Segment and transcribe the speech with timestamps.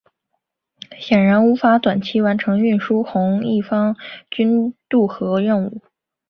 [0.99, 3.95] 显然无法短期完成运输红一方面
[4.31, 5.83] 军渡河任务。